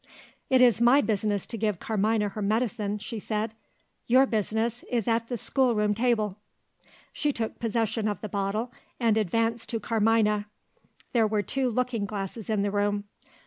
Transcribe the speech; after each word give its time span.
"It 0.49 0.63
is 0.63 0.81
my 0.81 1.01
business 1.01 1.45
to 1.45 1.59
give 1.59 1.79
Carmina 1.79 2.29
her 2.29 2.41
medicine," 2.41 2.97
she 2.97 3.19
said. 3.19 3.53
"Your 4.07 4.25
business 4.25 4.83
is 4.89 5.07
at 5.07 5.27
the 5.29 5.37
schoolroom 5.37 5.93
table." 5.93 6.37
She 7.13 7.31
took 7.31 7.59
possession 7.59 8.07
of 8.07 8.19
the 8.21 8.27
bottle, 8.27 8.73
and 8.99 9.15
advanced 9.15 9.69
to 9.69 9.79
Carmina. 9.79 10.47
There 11.11 11.27
were 11.27 11.43
two 11.43 11.69
looking 11.69 12.07
glasses 12.07 12.49
in 12.49 12.63
the 12.63 12.71
room. 12.71 13.03